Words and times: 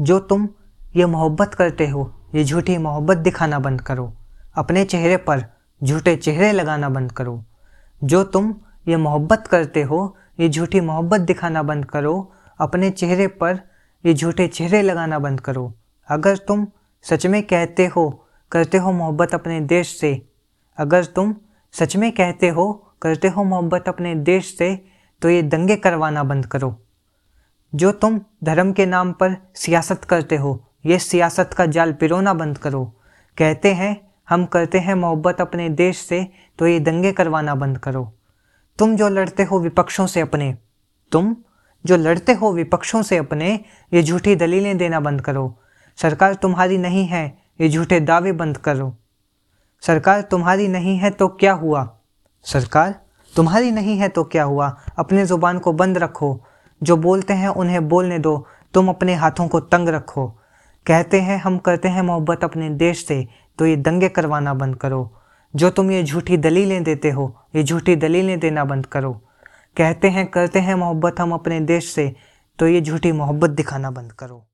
जो 0.00 0.18
तुम 0.18 0.48
ये 0.96 1.06
मोहब्बत 1.06 1.54
करते 1.54 1.88
हो, 1.88 2.14
ये 2.34 2.44
झूठी 2.44 2.78
मोहब्बत 2.78 3.16
दिखाना 3.16 3.58
बंद 3.58 3.80
करो। 3.80 4.12
अपने 4.54 4.84
चेहरे 4.84 5.16
पर 5.16 5.44
झूठे 5.84 6.16
चेहरे 6.16 6.52
लगाना 6.52 6.88
बंद 6.88 7.12
करो। 7.12 7.44
जो 8.04 8.24
तुम 8.24 8.54
ये 8.88 8.96
मोहब्बत 8.96 9.46
करते 9.46 9.82
हो, 9.82 10.16
ये 10.40 10.48
झूठी 10.48 10.80
मोहब्बत 10.80 11.20
दिखाना 11.20 11.62
बंद 11.62 11.84
करो। 11.84 12.32
अपने 12.60 12.90
चेहरे 12.90 13.26
पर 13.26 13.60
ये 14.06 14.14
झूठे 14.14 14.48
चेहरे 14.48 14.82
लगाना 14.82 15.18
बंद 15.18 15.40
करो। 15.40 15.74
अगर 16.08 16.36
तुम 16.36 16.66
सच 17.02 17.26
में 17.26 17.42
कहते 17.42 17.86
हो, 17.86 18.26
करते 18.52 18.78
हो 18.78 18.92
मोहब्बत 18.92 19.34
अपने 19.34 19.60
देश 19.60 20.00
से। 20.00 20.26
अगर 20.78 21.04
तुम 21.04 21.34
सच 21.72 21.96
में 21.96 22.12
कहते 22.12 22.48
हो, 22.48 22.92
करते 23.02 23.28
हो 23.28 23.44
मोहब्बत 23.44 23.88
अपने 23.88 24.14
देश 24.14 24.56
से 24.58 24.84
तो 25.22 25.30
ये 25.30 25.42
दंगे 25.42 25.76
करवाना 25.76 26.24
बंद 26.24 26.46
करो। 26.46 26.82
जो 27.72 27.92
तुम 27.92 28.20
धर्म 28.44 28.72
के 28.72 28.86
नाम 28.86 29.12
पर 29.12 29.36
सियासत 29.54 30.04
करते 30.04 30.36
हो, 30.36 30.64
ये 30.86 30.98
सियासत 30.98 31.50
का 31.52 31.66
जाल 31.66 31.92
पिरोना 31.92 32.34
बंद 32.34 32.58
करो। 32.58 32.84
कहते 33.38 33.72
हैं, 33.74 34.00
हम 34.28 34.44
करते 34.44 34.78
हैं 34.78 34.94
मोहब्बत 34.94 35.40
अपने 35.40 35.68
देश 35.68 35.98
से 35.98 36.26
तो 36.58 36.66
ये 36.66 36.80
दंगे 36.80 37.12
करवाना 37.12 37.54
बंद 37.54 37.78
करो। 37.78 38.12
तुम 38.78 38.96
जो 38.96 39.08
लड़ते 39.08 39.42
हो 39.42 39.60
विपक्षों 39.60 40.06
से 40.06 40.20
अपने, 40.20 40.56
तुम 41.12 41.36
जो 41.84 41.96
लड़ते 41.96 42.32
हो 42.32 42.52
विपक्षों 42.52 43.02
से 43.02 43.16
अपने, 43.16 43.52
ये 43.94 44.02
झूठी 44.02 44.36
दलीलें 44.36 44.76
देना 44.78 45.00
बंद 45.00 45.20
करो। 45.20 45.58
सरकार 45.96 46.34
तुम्हारी 46.34 46.78
नहीं 46.78 47.06
है, 47.06 47.38
ये 47.60 47.68
झूठे 47.68 48.00
दावे 48.00 48.32
बंद 48.32 48.56
करो। 48.56 48.96
सरकार 49.82 50.22
तुम्हारी 50.22 50.68
नहीं 50.68 50.96
है 50.98 51.10
तो 51.10 51.28
क्या 51.28 51.52
हुआ? 51.52 51.88
सरकार 52.42 52.94
तुम्हारी 53.36 53.70
नहीं 53.70 53.98
है 53.98 54.08
तो 54.08 54.24
क्या 54.24 54.44
हुआ? 54.44 54.68
अपने 54.98 55.26
ज़ुबान 55.26 55.58
को 55.58 55.72
बंद 55.72 55.98
रखो। 55.98 56.40
जो 56.82 56.96
बोलते 56.96 57.34
हैं, 57.34 57.48
उन्हें 57.48 57.88
बोलने 57.88 58.18
दो। 58.18 58.46
तुम 58.74 58.88
अपने 58.88 59.14
हाथों 59.14 59.48
को 59.48 59.60
तंग 59.60 59.88
रखो। 59.88 60.26
कहते 60.86 61.20
हैं, 61.20 61.38
हम 61.38 61.58
करते 61.58 61.88
हैं 61.88 62.02
मोहब्बत 62.02 62.44
अपने 62.44 62.70
देश 62.70 63.04
से 63.06 63.26
तो 63.58 63.66
ये 63.66 63.76
दंगे 63.76 64.08
करवाना 64.08 64.54
बंद 64.54 64.76
करो। 64.76 65.10
जो 65.54 65.70
तुम 65.70 65.90
ये 65.90 66.02
झूठी 66.02 66.36
दलीलें 66.36 66.82
देते 66.82 67.10
हो, 67.10 67.34
ये 67.56 67.62
झूठी 67.62 67.96
दलीलें 67.96 68.38
देना 68.40 68.64
बंद 68.64 68.86
करो। 68.86 69.12
कहते 69.76 70.08
हैं, 70.08 70.26
करते 70.26 70.58
हैं 70.58 70.74
मोहब्बत 70.74 71.20
हम 71.20 71.32
अपने 71.32 71.60
देश 71.60 71.92
से 71.92 72.14
तो 72.58 72.68
ये 72.68 72.80
झूठी 72.80 73.12
मोहब्बत 73.12 73.50
दिखाना 73.50 73.90
बंद 73.90 74.12
करो। 74.12 74.49